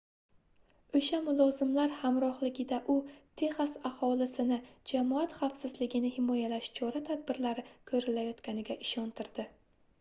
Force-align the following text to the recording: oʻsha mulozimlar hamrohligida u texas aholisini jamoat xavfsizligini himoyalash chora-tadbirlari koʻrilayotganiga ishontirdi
oʻsha 0.99 1.17
mulozimlar 1.25 1.91
hamrohligida 1.97 2.79
u 2.93 2.95
texas 3.43 3.77
aholisini 3.91 4.59
jamoat 4.93 5.37
xavfsizligini 5.43 6.13
himoyalash 6.19 6.73
chora-tadbirlari 6.81 7.71
koʻrilayotganiga 7.93 8.83
ishontirdi 8.89 9.51